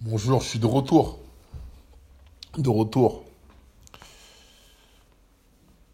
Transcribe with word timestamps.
Bonjour, 0.00 0.40
je 0.40 0.50
suis 0.50 0.58
de 0.60 0.66
retour. 0.66 1.18
De 2.56 2.68
retour. 2.68 3.24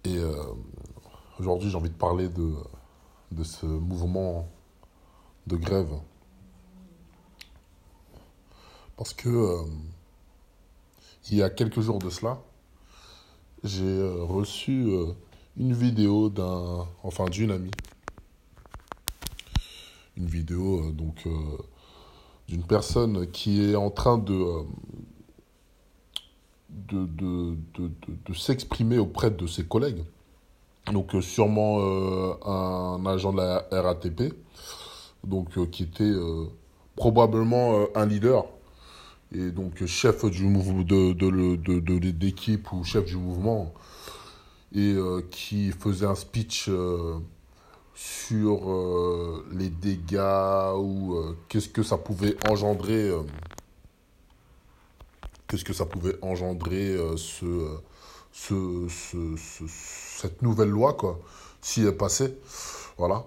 Et 0.04 0.18
euh, 0.18 0.45
aujourd'hui, 1.38 1.70
j'ai 1.70 1.77
envie 1.77 1.88
de 1.88 1.95
parler 1.95 2.29
de, 2.29 2.54
ce 3.43 3.64
mouvement 3.64 4.46
de 5.46 5.56
grève. 5.56 5.88
Parce 8.98 9.14
que 9.14 9.30
euh, 9.30 9.64
il 11.30 11.39
y 11.39 11.43
a 11.43 11.48
quelques 11.48 11.80
jours 11.80 11.98
de 11.98 12.11
cela, 12.11 12.43
j'ai 13.62 13.84
euh, 13.84 14.23
reçu 14.23 14.86
une 15.57 15.73
vidéo 15.73 16.29
d'un, 16.29 16.86
enfin 17.02 17.25
d'une 17.25 17.52
amie. 17.52 17.71
Une 20.18 20.27
vidéo 20.27 20.93
donc 20.93 21.27
d'une 22.48 22.62
personne 22.62 23.30
qui 23.30 23.70
est 23.70 23.77
en 23.77 23.91
train 23.91 24.19
de 24.19 24.64
euh, 26.92 27.55
s'exprimer 28.34 28.98
auprès 28.98 29.30
de 29.30 29.46
ses 29.46 29.64
collègues. 29.64 30.05
Donc 30.92 31.14
euh, 31.14 31.20
sûrement 31.20 31.78
euh, 31.80 32.34
un 32.45 33.06
agent 33.06 33.33
de 33.33 33.38
la 33.38 33.64
RATP, 33.70 34.34
donc 35.24 35.70
qui 35.70 35.84
était 35.84 36.12
probablement 36.96 37.86
un 37.95 38.06
leader 38.06 38.45
et 39.33 39.50
donc 39.50 39.84
chef 39.86 40.24
du 40.27 40.45
mouvement 40.45 40.84
l'équipe 42.20 42.70
ou 42.72 42.84
chef 42.84 43.06
du 43.06 43.16
mouvement 43.16 43.72
et 44.74 44.95
qui 45.30 45.70
faisait 45.70 46.06
un 46.06 46.14
speech 46.14 46.69
sur 47.95 48.71
euh, 48.71 49.45
les 49.53 49.69
dégâts 49.69 50.75
ou 50.77 51.15
euh, 51.16 51.37
qu'est-ce 51.48 51.69
que 51.69 51.83
ça 51.83 51.97
pouvait 51.97 52.37
engendrer 52.51 53.09
euh, 53.09 53.23
qu'est-ce 55.48 55.65
que 55.65 55.73
ça 55.73 55.86
pouvait 55.86 56.17
engendrer 56.23 56.97
ce, 57.17 57.69
ce, 58.33 58.86
ce- 58.89 59.36
ce- 59.36 59.64
cette 59.69 60.42
nouvelle 60.42 60.70
loi 60.70 60.95
quoi 60.95 61.19
si 61.61 61.83
elle 61.83 61.97
passait. 61.97 62.36
Voilà. 62.98 63.25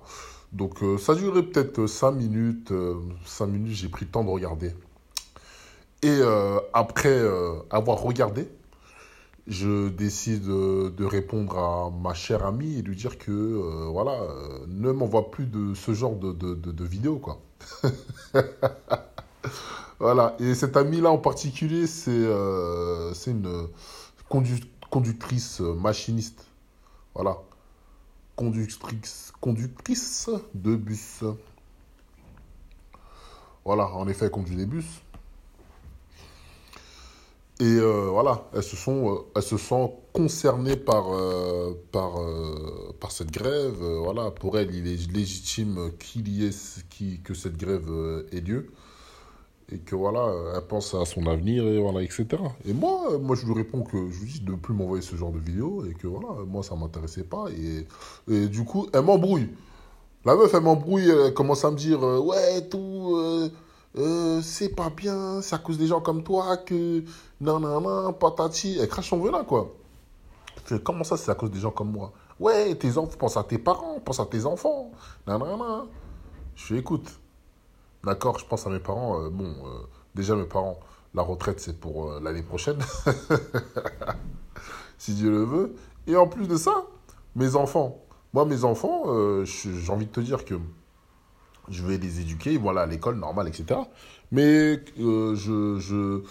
Donc 0.53 0.79
ça 0.99 1.15
durait 1.15 1.43
peut-être 1.43 1.87
5 1.87 2.11
minutes 2.11 2.71
5 3.25 3.47
minutes 3.47 3.75
j'ai 3.75 3.89
pris 3.89 4.05
le 4.05 4.11
temps 4.11 4.23
de 4.23 4.29
regarder. 4.29 4.73
Et 6.03 6.19
après 6.73 7.19
avoir 7.71 8.01
regardé 8.01 8.47
je 9.47 9.87
décide 9.87 10.49
euh, 10.49 10.89
de 10.89 11.05
répondre 11.05 11.57
à 11.57 11.89
ma 11.89 12.13
chère 12.13 12.45
amie 12.45 12.77
et 12.77 12.81
lui 12.81 12.95
dire 12.95 13.17
que 13.17 13.31
euh, 13.31 13.87
voilà 13.89 14.11
euh, 14.11 14.65
ne 14.67 14.91
m'envoie 14.91 15.31
plus 15.31 15.45
de 15.45 15.73
ce 15.73 15.93
genre 15.93 16.15
de, 16.15 16.33
de, 16.33 16.83
vidéos 16.85 17.21
voilà. 19.99 20.35
Et 20.39 20.53
cette 20.53 20.75
amie 20.75 21.01
là 21.01 21.09
en 21.09 21.17
particulier 21.17 21.87
c'est 21.87 22.11
une 23.27 23.67
condu- 24.29 24.63
conductrice 24.89 25.61
machiniste. 25.61 26.45
Voilà. 27.15 27.37
Conductrice 28.35 29.31
conductrice 29.39 30.29
de 30.53 30.75
bus. 30.75 31.23
Voilà. 33.63 33.87
En 33.93 34.07
effet 34.07 34.25
elle 34.25 34.31
conduit 34.31 34.57
des 34.57 34.65
bus 34.65 34.85
et 37.59 37.63
euh, 37.63 38.09
voilà, 38.11 38.47
elles 38.53 38.61
se 38.61 38.75
sont, 38.75 39.11
euh, 39.11 39.17
elles 39.35 39.41
se 39.41 39.55
concernées 40.13 40.75
par, 40.75 41.11
euh, 41.11 41.73
par, 41.91 42.19
par 42.99 43.11
cette 43.11 43.31
grève. 43.31 43.83
Voilà, 44.03 44.29
pour 44.29 44.59
elles, 44.59 44.73
il 44.75 44.87
est 44.87 45.11
légitime 45.11 45.91
qu'il 45.97 46.27
y 46.27 46.45
ait, 46.45 47.17
que 47.23 47.33
cette 47.33 47.57
grève 47.57 47.89
ait 48.31 48.41
lieu. 48.41 48.67
Et 49.69 49.79
que 49.79 49.95
voilà, 49.95 50.31
elle 50.55 50.61
pense 50.61 50.93
à 50.93 51.03
son 51.03 51.27
avenir, 51.27 51.67
et 51.67 51.79
voilà, 51.81 52.01
etc. 52.01 52.25
Et 52.63 52.71
moi, 52.73 53.17
moi, 53.19 53.35
je 53.35 53.45
lui 53.45 53.53
réponds 53.53 53.81
que 53.83 54.09
je 54.11 54.21
lui 54.21 54.31
dis 54.31 54.39
de 54.39 54.51
ne 54.51 54.55
plus 54.55 54.73
m'envoyer 54.73 55.03
ce 55.03 55.15
genre 55.17 55.31
de 55.31 55.39
vidéos 55.39 55.83
et 55.85 55.93
que 55.93 56.07
voilà, 56.07 56.45
moi, 56.45 56.63
ça 56.63 56.75
ne 56.75 56.79
m'intéressait 56.79 57.25
pas. 57.25 57.47
Et, 57.49 57.85
et 58.33 58.47
du 58.47 58.63
coup, 58.63 58.87
elle 58.93 59.01
m'embrouille. 59.01 59.49
La 60.25 60.35
meuf, 60.35 60.53
elle 60.53 60.61
m'embrouille, 60.61 61.09
elle 61.09 61.33
commence 61.33 61.65
à 61.65 61.71
me 61.71 61.75
dire 61.75 62.01
Ouais, 62.01 62.61
tout, 62.69 63.19
euh, 63.97 64.41
c'est 64.41 64.69
pas 64.69 64.89
bien, 64.89 65.41
c'est 65.41 65.55
à 65.55 65.57
cause 65.57 65.77
des 65.77 65.87
gens 65.87 66.01
comme 66.01 66.23
toi 66.23 66.57
que. 66.57 67.03
Non, 67.41 67.59
non, 67.59 67.81
non, 67.81 68.13
patati. 68.13 68.77
Elle 68.79 68.87
crache 68.87 69.09
son 69.09 69.19
venin, 69.19 69.43
quoi. 69.43 69.73
Comment 70.83 71.03
ça, 71.03 71.17
c'est 71.17 71.31
à 71.31 71.35
cause 71.35 71.51
des 71.51 71.59
gens 71.59 71.71
comme 71.71 71.91
moi? 71.91 72.11
Ouais, 72.39 72.75
tes 72.75 72.97
enfants, 72.97 73.17
pense 73.17 73.37
à 73.37 73.43
tes 73.43 73.57
parents, 73.57 73.99
pense 74.03 74.19
à 74.19 74.25
tes 74.25 74.45
enfants. 74.45 74.91
Non, 75.25 75.39
non, 75.39 75.57
non. 75.57 75.89
Je 76.55 76.65
fais 76.65 76.77
Écoute, 76.77 77.19
d'accord, 78.03 78.37
je 78.39 78.45
pense 78.45 78.67
à 78.67 78.69
mes 78.69 78.79
parents. 78.79 79.21
euh, 79.21 79.29
bon, 79.29 79.45
euh, 79.45 79.79
déjà, 80.15 80.35
mes 80.35 80.45
parents, 80.45 80.79
la 81.13 81.23
retraite, 81.23 81.59
c'est 81.59 81.79
pour 81.79 82.19
l'année 82.19 82.43
prochaine, 82.43 82.77
si 84.97 85.13
Dieu 85.15 85.31
le 85.31 85.43
veut. 85.43 85.75
Et 86.05 86.15
en 86.15 86.27
plus 86.27 86.47
de 86.47 86.57
ça, 86.57 86.85
mes 87.35 87.55
enfants. 87.55 88.03
Moi, 88.33 88.45
mes 88.45 88.63
enfants, 88.65 89.05
j'ai 89.45 89.89
envie 89.91 90.05
de 90.05 90.11
te 90.11 90.19
dire 90.19 90.45
que 90.45 90.55
je 91.69 91.83
vais 91.85 91.97
les 91.97 92.21
éduquer, 92.21 92.59
aller 92.67 92.79
à 92.79 92.85
l'école 92.85 93.17
normale, 93.17 93.47
etc. 93.47 93.79
Mais 94.31 94.79
euh, 94.99 95.35
je, 95.35 95.79
je, 95.79 96.21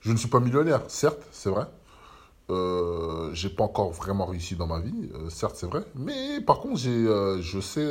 je 0.00 0.12
ne 0.12 0.16
suis 0.16 0.28
pas 0.28 0.40
millionnaire, 0.40 0.82
certes, 0.88 1.22
c'est 1.30 1.50
vrai. 1.50 1.66
Euh, 2.50 3.30
j'ai 3.32 3.48
pas 3.48 3.64
encore 3.64 3.92
vraiment 3.92 4.26
réussi 4.26 4.56
dans 4.56 4.66
ma 4.66 4.80
vie, 4.80 5.10
euh, 5.14 5.30
certes, 5.30 5.56
c'est 5.56 5.66
vrai. 5.66 5.84
Mais 5.94 6.40
par 6.40 6.60
contre, 6.60 6.76
j'ai, 6.76 6.90
euh, 6.90 7.40
je 7.40 7.60
sais 7.60 7.90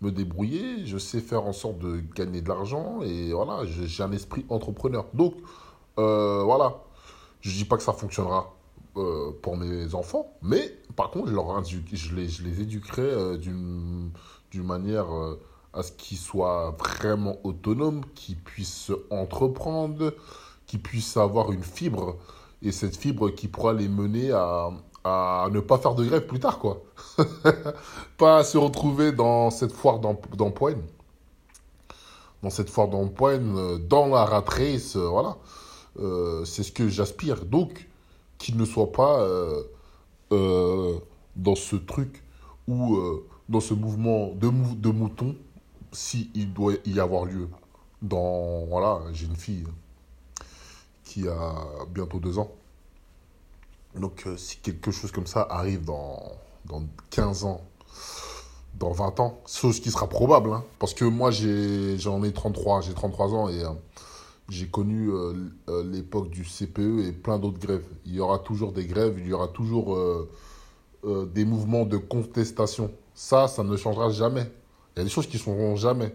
me 0.00 0.10
débrouiller, 0.10 0.84
je 0.86 0.98
sais 0.98 1.20
faire 1.20 1.44
en 1.44 1.52
sorte 1.52 1.78
de 1.78 2.00
gagner 2.14 2.42
de 2.42 2.48
l'argent 2.48 3.00
et 3.02 3.32
voilà, 3.32 3.64
j'ai 3.64 4.02
un 4.02 4.12
esprit 4.12 4.44
entrepreneur. 4.48 5.06
Donc, 5.14 5.34
voilà, 5.96 6.82
je 7.40 7.50
dis 7.52 7.64
pas 7.64 7.76
que 7.76 7.82
ça 7.82 7.92
fonctionnera 7.92 8.54
pour 8.94 9.56
mes 9.56 9.94
enfants, 9.94 10.32
mais 10.42 10.76
par 10.96 11.10
contre, 11.10 11.28
je, 11.28 11.34
leur 11.34 11.64
je, 11.64 12.14
les, 12.14 12.28
je 12.28 12.42
les 12.42 12.60
éduquerai 12.60 13.38
d'une 13.38 14.12
manière 14.56 15.06
à 15.72 15.82
ce 15.82 15.92
qu'ils 15.92 16.18
soient 16.18 16.76
vraiment 16.78 17.36
autonomes, 17.44 18.02
qu'ils 18.14 18.36
puissent 18.36 18.92
entreprendre, 19.10 20.14
qu'ils 20.66 20.82
puissent 20.82 21.16
avoir 21.16 21.52
une 21.52 21.62
fibre, 21.62 22.16
et 22.62 22.72
cette 22.72 22.96
fibre 22.96 23.30
qui 23.30 23.48
pourra 23.48 23.72
les 23.72 23.88
mener 23.88 24.32
à, 24.32 24.70
à 25.04 25.48
ne 25.50 25.60
pas 25.60 25.78
faire 25.78 25.94
de 25.94 26.04
grève 26.04 26.26
plus 26.26 26.40
tard, 26.40 26.58
quoi. 26.58 26.82
pas 28.18 28.44
se 28.44 28.58
retrouver 28.58 29.12
dans 29.12 29.50
cette 29.50 29.72
foire 29.72 29.98
d'em- 29.98 30.16
d'empoigne, 30.36 30.82
dans 32.42 32.50
cette 32.50 32.70
foire 32.70 32.88
d'empoigne, 32.88 33.54
euh, 33.56 33.78
dans 33.78 34.06
la 34.08 34.24
rat 34.24 34.44
race, 34.46 34.96
euh, 34.96 35.08
voilà. 35.08 35.36
Euh, 36.00 36.44
c'est 36.44 36.62
ce 36.62 36.72
que 36.72 36.88
j'aspire. 36.88 37.44
Donc, 37.44 37.88
qu'ils 38.38 38.56
ne 38.56 38.64
soient 38.64 38.92
pas 38.92 39.26
dans 40.30 41.54
ce 41.54 41.76
truc 41.76 42.22
ou 42.68 42.98
dans 43.48 43.60
ce 43.60 43.74
mouvement 43.74 44.32
de, 44.34 44.48
mou- 44.48 44.74
de 44.76 44.90
si 45.92 46.30
il 46.34 46.52
doit 46.52 46.74
y 46.84 46.98
avoir 47.00 47.24
lieu. 47.24 47.48
Dans, 48.00 48.64
voilà, 48.66 49.00
j'ai 49.12 49.26
une 49.26 49.36
fille 49.36 49.64
qui 51.04 51.28
a 51.28 51.54
bientôt 51.90 52.18
deux 52.18 52.38
ans. 52.38 52.50
Donc, 53.94 54.24
euh, 54.26 54.36
si 54.36 54.56
quelque 54.58 54.90
chose 54.90 55.12
comme 55.12 55.26
ça 55.26 55.46
arrive 55.50 55.84
dans, 55.84 56.18
dans 56.64 56.82
15 57.10 57.44
ans, 57.44 57.60
dans 58.78 58.90
20 58.90 59.20
ans, 59.20 59.40
chose 59.46 59.80
qui 59.80 59.90
sera 59.90 60.08
probable, 60.08 60.52
hein, 60.52 60.64
parce 60.78 60.94
que 60.94 61.04
moi, 61.04 61.30
j'en 61.30 62.22
ai 62.24 62.32
33, 62.32 62.80
j'ai 62.80 62.94
33 62.94 63.34
ans 63.34 63.48
et 63.50 63.62
euh, 63.62 63.68
j'ai 64.48 64.66
connu 64.66 65.10
euh, 65.10 65.34
l'époque 65.84 66.30
du 66.30 66.44
CPE 66.44 67.06
et 67.06 67.12
plein 67.12 67.38
d'autres 67.38 67.58
grèves. 67.58 67.84
Il 68.06 68.14
y 68.14 68.20
aura 68.20 68.38
toujours 68.38 68.72
des 68.72 68.86
grèves, 68.86 69.16
il 69.18 69.26
y 69.26 69.32
aura 69.32 69.48
toujours 69.48 69.98
des 71.04 71.44
mouvements 71.44 71.84
de 71.84 71.96
contestation. 71.96 72.90
Ça, 73.14 73.48
ça 73.48 73.62
ne 73.62 73.76
changera 73.76 74.10
jamais. 74.10 74.50
Il 74.94 74.98
y 74.98 75.02
a 75.02 75.04
des 75.04 75.10
choses 75.10 75.26
qui 75.26 75.36
ne 75.36 75.42
changeront 75.42 75.76
jamais. 75.76 76.14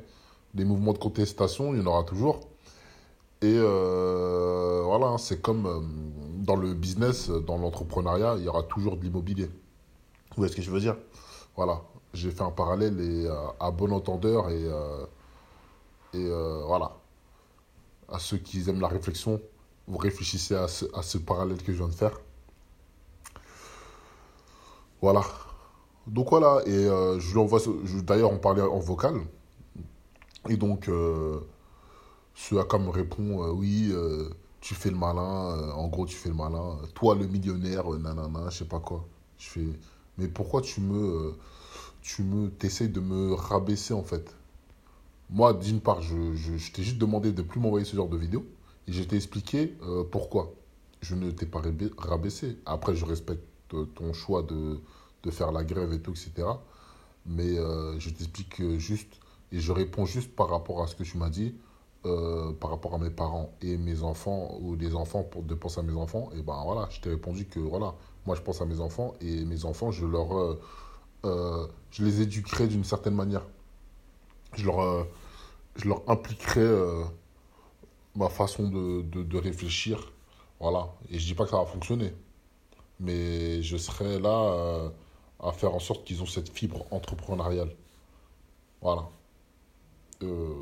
Des 0.54 0.66
mouvements 0.66 0.94
de 0.94 0.98
contestation, 0.98 1.74
il 1.74 1.80
y 1.80 1.84
en 1.84 1.88
aura 1.88 2.04
toujours. 2.04 2.42
Et 3.42 3.56
euh, 3.56 4.82
voilà, 4.86 5.08
hein, 5.08 5.18
c'est 5.18 5.42
comme 5.42 5.66
euh, 5.68 5.80
dans 6.44 6.56
le 6.56 6.74
business, 6.74 7.30
dans 7.30 7.58
l'entrepreneuriat, 7.58 8.36
il 8.38 8.46
y 8.46 8.48
aura 8.48 8.64
toujours 8.64 8.98
de 8.98 9.04
l'immobilier. 9.04 9.46
Vous 9.46 10.38
voyez 10.38 10.52
ce 10.52 10.56
que 10.56 10.64
je 10.64 10.72
veux 10.72 10.80
dire? 10.80 10.96
Voilà, 11.56 11.82
j'ai 12.14 12.32
fait 12.32 12.42
un 12.42 12.52
parallèle 12.52 13.00
et, 13.00 13.28
euh, 13.28 13.36
à 13.60 13.72
bon 13.72 13.92
entendeur 13.92 14.50
et, 14.50 14.66
et 16.14 16.30
voilà. 16.66 16.98
À 18.10 18.20
ceux 18.20 18.38
qui 18.38 18.68
aiment 18.70 18.80
la 18.80 18.88
réflexion, 18.88 19.42
vous 19.88 19.98
réfléchissez 19.98 20.56
à 20.56 20.68
ce, 20.68 20.86
à 20.96 21.02
ce 21.02 21.18
parallèle 21.18 21.62
que 21.62 21.74
je 21.74 21.78
viens 21.78 21.90
de 21.90 21.94
faire. 21.94 22.18
Voilà. 25.02 25.22
Donc 26.08 26.30
voilà, 26.30 26.62
et 26.66 26.72
euh, 26.72 27.20
je 27.20 27.32
lui 27.34 27.40
envoie, 27.40 27.60
d'ailleurs 28.04 28.32
on 28.32 28.38
parlait 28.38 28.62
en 28.62 28.80
vocal, 28.80 29.16
et 30.50 30.56
donc 30.58 30.88
euh, 30.88 31.40
ce 32.34 32.56
quoi 32.56 32.80
me 32.80 32.90
répond, 32.90 33.44
euh, 33.44 33.52
oui, 33.52 33.90
euh, 33.92 34.30
tu 34.62 34.74
fais 34.74 34.90
le 34.90 34.96
malin, 34.98 35.72
en 35.74 35.88
gros 35.88 36.06
tu 36.06 36.16
fais 36.16 36.30
le 36.30 36.36
malin, 36.36 36.78
toi 36.96 37.16
le 37.16 37.28
millionnaire, 37.28 37.90
nanana, 37.90 38.50
je 38.50 38.60
sais 38.60 38.66
pas 38.66 38.80
quoi. 38.80 39.06
Je 39.38 39.50
fais, 39.50 39.68
mais 40.18 40.28
pourquoi 40.28 40.62
tu 40.62 40.82
me, 40.82 41.36
tu 42.02 42.24
me, 42.24 42.50
t'essayes 42.50 42.90
de 42.90 43.02
me 43.02 43.34
rabaisser 43.34 43.94
en 43.94 44.04
fait? 44.04 44.34
Moi, 45.30 45.54
d'une 45.54 45.82
part, 45.82 46.02
je, 46.02 46.34
je, 46.36 46.58
je 46.58 46.72
t'ai 46.72 46.84
juste 46.84 46.98
demandé 46.98 47.32
de 47.34 47.42
plus 47.42 47.60
m'envoyer 47.60 47.86
ce 47.86 47.96
genre 47.96 48.08
de 48.10 48.18
vidéo, 48.18 48.46
Et 48.88 48.94
je 48.94 49.04
t'ai 49.04 49.18
expliqué 49.18 49.74
pourquoi. 50.12 50.54
Je 51.02 51.16
ne 51.16 51.32
t'ai 51.32 51.46
pas 51.46 51.62
rabaissé. 51.98 52.58
Après, 52.66 52.96
je 52.96 53.06
respecte 53.06 53.44
ton 53.70 54.14
choix 54.14 54.44
de, 54.44 54.80
de, 55.28 55.32
faire 55.32 55.52
la 55.52 55.64
grève 55.64 55.94
et 55.94 56.00
tout, 56.00 56.12
etc. 56.12 56.48
Mais 57.26 57.58
euh, 57.58 58.00
je 58.00 58.10
t'explique 58.10 58.62
juste, 58.78 59.20
et 59.52 59.60
je 59.60 59.72
réponds 59.72 60.06
juste 60.06 60.36
par 60.36 60.50
rapport 60.50 60.82
à 60.82 60.88
ce 60.88 60.96
que 60.96 61.04
tu 61.04 61.18
m'as 61.18 61.30
dit, 61.30 61.56
euh, 62.06 62.54
par 62.54 62.70
rapport 62.70 62.96
à 62.96 62.98
mes 62.98 63.10
parents 63.10 63.52
et 63.62 63.78
mes 63.78 64.04
enfants, 64.04 64.58
ou 64.62 64.76
des 64.76 64.96
enfants, 64.96 65.24
pour 65.24 65.44
de 65.44 65.56
penser 65.56 65.80
à 65.80 65.84
mes 65.84 65.96
enfants. 65.96 66.30
Et 66.36 66.42
ben 66.42 66.62
voilà, 66.64 66.88
je 66.90 67.02
t'ai 67.02 67.10
répondu 67.10 67.46
que 67.46 67.60
voilà, 67.60 67.94
moi 68.26 68.36
je 68.36 68.42
pense 68.42 68.62
à 68.62 68.66
mes 68.66 68.80
enfants, 68.80 69.14
et 69.22 69.46
mes 69.46 69.66
enfants, 69.66 69.92
je 69.92 70.06
leur... 70.06 70.58
je 71.24 72.04
les 72.04 72.22
éduquerai 72.22 72.68
d'une 72.68 72.84
certaine 72.84 73.16
manière. 73.16 73.44
Je 74.54 74.66
leur, 74.66 75.08
je 75.76 75.88
leur 75.88 76.02
impliquerai 76.08 76.66
ma 78.18 78.30
façon 78.30 78.68
de, 78.68 79.02
de, 79.04 79.24
de, 79.24 79.38
réfléchir. 79.38 80.12
Voilà. 80.60 80.90
Et 81.10 81.20
je 81.20 81.26
dis 81.26 81.36
pas 81.36 81.44
que 81.46 81.52
ça 81.52 81.58
va 81.58 81.66
fonctionner. 81.66 82.14
Mais 83.00 83.62
je 83.62 83.78
serai 83.78 84.20
là 84.20 84.54
euh, 84.54 84.90
à 85.42 85.52
faire 85.52 85.74
en 85.74 85.80
sorte 85.80 86.06
qu'ils 86.06 86.22
ont 86.22 86.26
cette 86.26 86.50
fibre 86.50 86.86
entrepreneuriale. 86.92 87.76
Voilà. 88.82 89.10
Euh, 90.24 90.54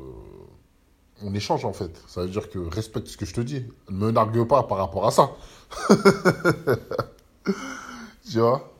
on 1.22 1.34
échange 1.34 1.64
en 1.64 1.72
fait. 1.72 2.02
Ça 2.06 2.22
veut 2.22 2.28
dire 2.28 2.50
que 2.50 2.58
respecte 2.58 3.08
ce 3.08 3.16
que 3.16 3.26
je 3.26 3.34
te 3.34 3.40
dis. 3.40 3.64
Ne 3.90 4.06
me 4.06 4.10
nargue 4.10 4.46
pas 4.46 4.62
par 4.64 4.78
rapport 4.78 5.06
à 5.06 5.10
ça. 5.10 5.30
tu 8.30 8.38
vois? 8.40 8.72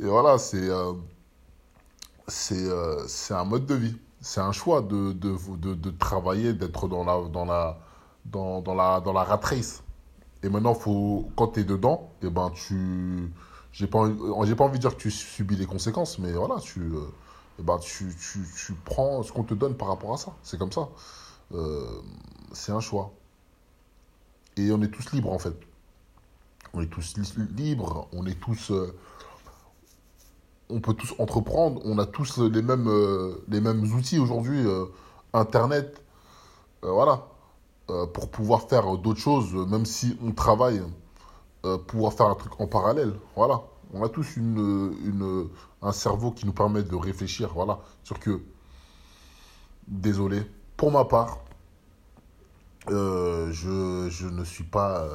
Et 0.00 0.06
voilà, 0.06 0.38
c'est 0.38 0.68
euh, 0.68 0.94
c'est 2.28 3.34
un 3.34 3.44
mode 3.44 3.66
de 3.66 3.74
vie 3.74 3.96
c'est 4.22 4.40
un 4.40 4.52
choix 4.52 4.80
de, 4.80 5.12
de, 5.12 5.36
de, 5.56 5.74
de 5.74 5.90
travailler, 5.90 6.54
d'être 6.54 6.88
dans 6.88 7.04
la, 7.04 7.28
dans, 7.28 7.44
la, 7.44 7.78
dans, 8.24 8.62
dans, 8.62 8.74
la, 8.74 9.00
dans 9.00 9.12
la 9.12 9.24
rat 9.24 9.40
race. 9.42 9.82
Et 10.42 10.48
maintenant, 10.48 10.74
faut, 10.74 11.28
quand 11.36 11.48
tu 11.48 11.60
es 11.60 11.64
dedans, 11.64 12.10
et 12.22 12.26
eh 12.26 12.30
ben, 12.30 12.50
tu. 12.50 13.32
J'ai 13.72 13.86
pas, 13.86 13.98
envie, 14.00 14.54
pas 14.54 14.64
envie 14.64 14.78
de 14.78 14.82
dire 14.82 14.96
que 14.96 15.00
tu 15.02 15.10
subis 15.10 15.56
les 15.56 15.66
conséquences, 15.66 16.18
mais 16.18 16.32
voilà, 16.32 16.60
tu, 16.60 16.80
euh, 16.80 17.00
ben, 17.58 17.78
tu, 17.78 18.14
tu, 18.14 18.40
tu 18.54 18.72
prends 18.84 19.22
ce 19.22 19.32
qu'on 19.32 19.44
te 19.44 19.54
donne 19.54 19.76
par 19.76 19.88
rapport 19.88 20.12
à 20.12 20.18
ça. 20.18 20.34
C'est 20.42 20.58
comme 20.58 20.72
ça. 20.72 20.88
Euh, 21.54 21.86
c'est 22.52 22.72
un 22.72 22.80
choix. 22.80 23.12
Et 24.56 24.70
on 24.72 24.82
est 24.82 24.88
tous 24.88 25.12
libres, 25.12 25.32
en 25.32 25.38
fait. 25.38 25.54
On 26.74 26.80
est 26.82 26.86
tous 26.86 27.14
libres, 27.56 28.08
on 28.12 28.26
est 28.26 28.38
tous. 28.38 28.70
Euh, 28.70 28.94
on 30.72 30.80
peut 30.80 30.94
tous 30.94 31.14
entreprendre, 31.18 31.80
on 31.84 31.98
a 31.98 32.06
tous 32.06 32.38
les 32.38 32.62
mêmes, 32.62 32.88
euh, 32.88 33.44
les 33.48 33.60
mêmes 33.60 33.82
outils 33.94 34.18
aujourd'hui, 34.18 34.66
euh, 34.66 34.86
Internet, 35.34 36.02
euh, 36.84 36.90
voilà, 36.90 37.26
pour 38.14 38.30
pouvoir 38.30 38.68
faire 38.68 38.96
d'autres 38.96 39.20
choses, 39.20 39.52
même 39.52 39.84
si 39.84 40.16
on 40.24 40.32
travaille, 40.32 40.82
pouvoir 41.86 42.12
faire 42.12 42.26
un 42.26 42.34
truc 42.34 42.60
en 42.60 42.66
parallèle, 42.66 43.14
voilà. 43.36 43.62
On 43.94 44.02
a 44.02 44.08
tous 44.08 44.36
une, 44.36 44.96
une, 45.04 45.48
un 45.82 45.92
cerveau 45.92 46.30
qui 46.30 46.46
nous 46.46 46.52
permet 46.52 46.82
de 46.82 46.96
réfléchir, 46.96 47.52
voilà, 47.54 47.78
sur 48.02 48.18
que, 48.18 48.42
désolé, 49.86 50.42
pour 50.76 50.90
ma 50.90 51.04
part, 51.04 51.38
je, 52.88 54.08
je, 54.10 54.26
ne 54.26 54.44
suis 54.44 54.64
pas 54.64 55.06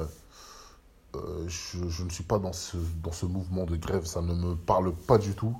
euh, 1.17 1.45
je, 1.47 1.87
je, 1.87 2.03
ne 2.03 2.09
suis 2.09 2.23
pas 2.23 2.37
dans 2.39 2.53
ce, 2.53 2.77
dans 3.03 3.11
ce 3.11 3.25
mouvement 3.25 3.65
de 3.65 3.75
grève, 3.75 4.05
ça 4.05 4.21
ne 4.21 4.33
me 4.33 4.55
parle 4.55 4.93
pas 4.93 5.17
du 5.17 5.33
tout. 5.33 5.55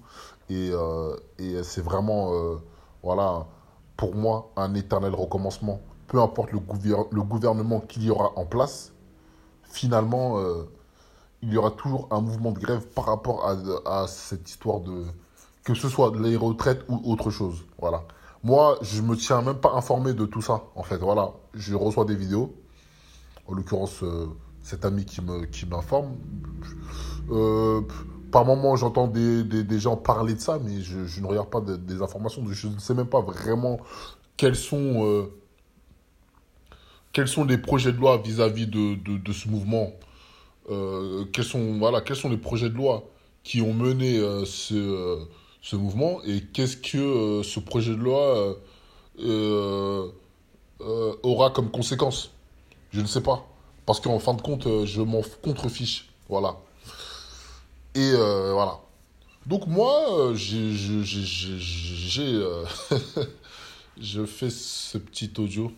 Et, 0.49 0.69
euh, 0.71 1.15
et 1.39 1.63
c'est 1.63 1.81
vraiment, 1.81 2.33
euh, 2.33 2.57
voilà, 3.03 3.47
pour 3.95 4.15
moi, 4.15 4.51
un 4.55 4.73
éternel 4.75 5.13
recommencement. 5.13 5.81
Peu 6.07 6.21
importe 6.21 6.51
le, 6.51 6.59
le 7.11 7.21
gouvernement 7.23 7.79
qu'il 7.81 8.03
y 8.03 8.09
aura 8.09 8.37
en 8.37 8.45
place, 8.45 8.93
finalement, 9.63 10.37
il 11.41 11.53
y 11.53 11.57
aura 11.57 11.71
toujours 11.71 12.07
un 12.11 12.21
mouvement 12.21 12.51
de 12.51 12.59
grève 12.59 12.87
par 12.87 13.05
rapport 13.05 13.47
à, 13.47 14.01
à 14.03 14.07
cette 14.07 14.49
histoire 14.49 14.79
de. 14.81 15.05
que 15.63 15.73
ce 15.73 15.89
soit 15.89 16.13
les 16.19 16.35
retraites 16.35 16.83
ou 16.87 17.01
autre 17.11 17.29
chose. 17.29 17.65
Voilà. 17.79 18.03
Moi, 18.43 18.77
je 18.81 19.01
me 19.01 19.15
tiens 19.15 19.41
même 19.41 19.57
pas 19.59 19.73
informé 19.73 20.13
de 20.13 20.25
tout 20.25 20.41
ça, 20.41 20.63
en 20.75 20.83
fait. 20.83 20.97
Voilà. 20.97 21.31
Je 21.53 21.75
reçois 21.75 22.05
des 22.05 22.15
vidéos. 22.15 22.53
En 23.47 23.53
l'occurrence 23.53 24.03
cet 24.67 24.83
ami 24.83 25.05
qui 25.05 25.21
me 25.21 25.45
qui 25.45 25.65
m'informe. 25.65 26.17
Euh, 27.31 27.81
par 28.31 28.43
moments, 28.43 28.75
j'entends 28.75 29.07
des, 29.07 29.45
des, 29.45 29.63
des, 29.63 29.79
gens 29.79 29.95
parler 29.95 30.33
de 30.33 30.41
ça, 30.41 30.59
mais 30.61 30.81
je, 30.81 31.05
je 31.05 31.21
ne 31.21 31.27
regarde 31.27 31.49
pas 31.49 31.61
des 31.61 32.01
informations. 32.01 32.43
Je 32.49 32.67
ne 32.67 32.77
sais 32.77 32.93
même 32.93 33.07
pas 33.07 33.21
vraiment 33.21 33.79
quels 34.35 34.57
sont, 34.57 35.05
euh, 35.05 35.31
quels 37.13 37.29
sont 37.29 37.45
les 37.45 37.57
projets 37.57 37.93
de 37.93 37.97
loi 37.97 38.17
vis-à-vis 38.17 38.67
de, 38.67 38.95
de, 38.95 39.31
ce 39.31 39.47
mouvement. 39.47 39.91
Euh, 40.69 41.25
quels, 41.31 41.45
sont, 41.45 41.77
voilà, 41.77 42.01
quels 42.01 42.17
sont 42.17 42.29
les 42.29 42.37
projets 42.37 42.69
de 42.69 42.75
loi 42.75 43.09
qui 43.43 43.61
ont 43.61 43.73
mené 43.73 44.17
euh, 44.17 44.43
ce, 44.43 44.73
euh, 44.75 45.23
ce 45.61 45.77
mouvement 45.77 46.21
et 46.23 46.41
qu'est-ce 46.41 46.75
que 46.75 47.41
ce 47.43 47.59
projet 47.59 47.91
de 47.91 47.97
loi 47.97 48.57
aura 51.23 51.49
comme 51.51 51.71
conséquence? 51.71 52.31
Je 52.91 53.01
ne 53.01 53.07
sais 53.07 53.21
pas. 53.21 53.47
Parce 53.85 54.01
qu'en 54.01 54.19
fin 54.19 54.33
de 54.33 54.41
compte, 54.41 54.85
je 54.85 55.01
m'en 55.01 55.21
contrefiche. 55.41 56.09
Voilà. 56.27 56.57
Et 57.95 58.11
voilà. 58.11 58.81
Donc 59.45 59.67
moi, 59.67 60.33
j'ai... 60.35 60.73
je 63.99 64.25
fais 64.25 64.49
ce 64.49 64.97
petit 64.97 65.31
audio. 65.37 65.71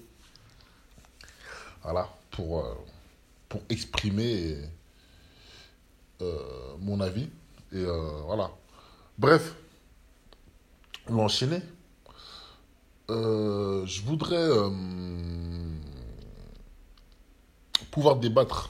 Voilà. 1.84 2.10
Pour, 2.32 2.64
pour 3.48 3.62
exprimer 3.70 4.58
mon 6.80 7.00
avis. 7.00 7.30
Et 7.74 7.84
voilà. 8.26 8.52
Bref. 9.18 9.56
On 11.08 11.20
enchaîner. 11.20 11.62
je 13.08 14.02
voudrais 14.04 14.48
pouvoir 17.92 18.18
débattre. 18.18 18.70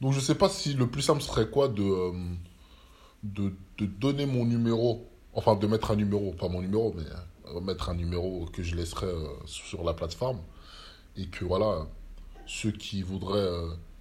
Donc 0.00 0.12
je 0.12 0.20
sais 0.20 0.34
pas 0.34 0.48
si 0.48 0.74
le 0.74 0.86
plus 0.86 1.02
simple 1.02 1.22
serait 1.22 1.48
quoi 1.48 1.68
de, 1.68 1.82
euh, 1.82 2.12
de, 3.22 3.52
de, 3.78 3.86
donner 3.86 4.26
mon 4.26 4.44
numéro, 4.44 5.06
enfin 5.34 5.56
de 5.56 5.66
mettre 5.66 5.90
un 5.90 5.96
numéro, 5.96 6.32
pas 6.32 6.48
mon 6.48 6.60
numéro, 6.60 6.94
mais 6.96 7.04
euh, 7.54 7.60
mettre 7.60 7.88
un 7.88 7.94
numéro 7.94 8.46
que 8.52 8.62
je 8.62 8.76
laisserai 8.76 9.06
euh, 9.06 9.26
sur 9.44 9.82
la 9.84 9.94
plateforme. 9.94 10.38
Et 11.16 11.26
que 11.26 11.44
voilà, 11.44 11.88
ceux 12.46 12.70
qui 12.70 13.02
voudraient, 13.02 13.50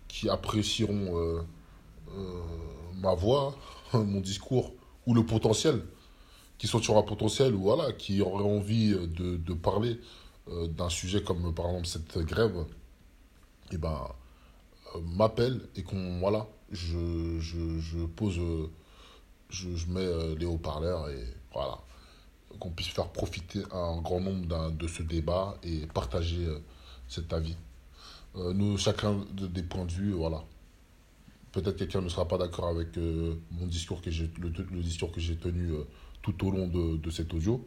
qui 0.08 0.30
apprécieront 0.30 1.44
ma 2.96 3.14
voix, 3.14 3.56
mon 3.94 4.22
discours, 4.22 4.74
ou 5.06 5.14
le 5.14 5.26
potentiel, 5.26 5.82
qui 6.58 6.68
sont 6.68 6.80
sur 6.80 6.98
un 6.98 7.04
potentiel, 7.04 7.54
ou 7.54 7.62
voilà, 7.62 7.94
qui 7.94 8.22
auraient 8.22 8.44
envie 8.44 8.92
de, 8.92 9.38
de 9.38 9.54
parler 9.54 10.00
d'un 10.48 10.90
sujet 10.90 11.22
comme 11.22 11.54
par 11.54 11.68
exemple 11.68 11.88
cette 11.88 12.18
grève, 12.20 12.66
eh 13.72 13.78
ben 13.78 14.08
m'appelle 15.04 15.62
et 15.76 15.84
qu'on 15.84 16.20
voilà 16.20 16.48
je, 16.72 17.40
je, 17.40 18.06
pose 18.06 18.40
je, 19.50 19.68
mets 19.88 20.00
euh, 20.00 20.36
les 20.36 20.46
haut-parleurs 20.46 21.10
et 21.10 21.24
voilà. 21.54 21.80
Qu'on 22.60 22.72
puisse 22.72 22.88
faire 22.88 23.10
profiter 23.10 23.64
un 23.72 24.02
grand 24.02 24.20
nombre 24.20 24.72
de 24.72 24.88
ce 24.88 25.04
débat 25.04 25.58
et 25.64 25.86
partager 25.88 26.46
euh, 26.46 26.60
cet 27.08 27.32
avis. 27.34 27.56
Euh, 28.36 28.54
nous 28.54 28.78
chacun 28.78 29.24
des 29.32 29.64
points 29.64 29.86
de 29.86 29.92
vue 29.92 30.12
voilà 30.14 30.44
peut-être 31.62 31.78
quelqu'un 31.78 32.02
ne 32.02 32.10
sera 32.10 32.28
pas 32.28 32.38
d'accord 32.38 32.68
avec 32.68 32.98
mon 32.98 33.66
discours 33.66 34.02
que 34.02 34.12
j'ai 34.12 34.30
le, 34.40 34.50
discours 34.82 35.12
que 35.12 35.20
j'ai 35.20 35.36
tenu 35.36 35.72
tout 36.22 36.46
au 36.46 36.52
long 36.52 36.68
de, 36.68 36.98
de 36.98 37.10
cet 37.10 37.34
audio 37.34 37.66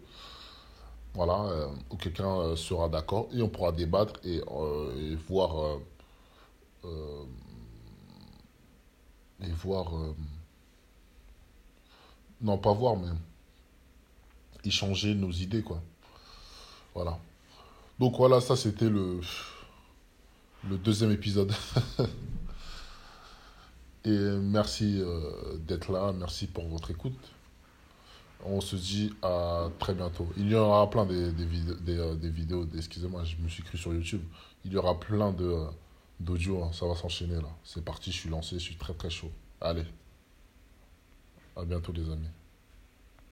voilà 1.15 1.69
ou 1.91 1.97
quelqu'un 1.97 2.55
sera 2.57 2.89
d'accord 2.89 3.29
et 3.33 3.43
on 3.43 3.49
pourra 3.49 3.73
débattre 3.73 4.21
et, 4.25 4.37
et 4.37 5.15
voir 5.29 5.81
euh, 6.85 7.25
et 9.43 9.51
voir. 9.53 9.97
Euh, 9.97 10.15
non, 12.41 12.59
pas 12.59 12.73
voir, 12.73 12.97
mais 12.97 13.09
échanger 14.65 15.15
nos 15.15 15.31
idées, 15.31 15.63
quoi. 15.63 15.83
Voilà. 16.95 17.19
Donc 17.99 18.17
voilà, 18.17 18.41
ça 18.41 18.57
c'était 18.57 18.89
le, 18.89 19.21
le 20.69 20.79
deuxième 20.79 21.13
épisode. 21.13 21.53
Et 24.05 24.19
merci 24.41 25.01
euh, 25.01 25.57
d'être 25.59 25.93
là, 25.93 26.13
merci 26.13 26.47
pour 26.47 26.67
votre 26.69 26.91
écoute. 26.91 27.19
On 28.45 28.61
se 28.63 28.77
dit 28.77 29.13
à 29.23 29.69
très 29.79 29.95
bientôt. 29.95 30.27
Il 30.39 30.49
y 30.49 30.55
aura 30.55 30.89
plein 30.89 31.05
des, 31.05 31.31
des, 31.33 31.45
des, 31.83 32.17
des 32.17 32.31
vidéos, 32.31 32.67
excusez-moi, 32.75 33.25
je 33.25 33.37
me 33.37 33.49
suis 33.49 33.63
cru 33.63 33.77
sur 33.77 33.93
YouTube. 33.93 34.23
Il 34.65 34.73
y 34.73 34.77
aura 34.77 34.99
plein 34.99 35.33
de 35.33 35.67
d'audio, 36.19 36.63
hein, 36.63 36.71
ça 36.73 36.87
va 36.87 36.95
s'enchaîner 36.95 37.37
là. 37.37 37.49
C'est 37.65 37.85
parti, 37.85 38.13
je 38.13 38.17
suis 38.17 38.31
lancé, 38.31 38.57
je 38.59 38.65
suis 38.65 38.77
très 38.77 38.95
très 38.95 39.11
chaud. 39.11 39.31
Allez. 39.61 39.85
À 41.57 41.65
bientôt 41.65 41.93
les 41.93 42.09
amis. 42.11 42.29